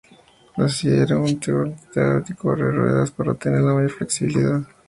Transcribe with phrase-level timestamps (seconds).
[0.57, 4.61] La silla era un taburete rotatorio con ruedas para obtener la mayor flexibilidad.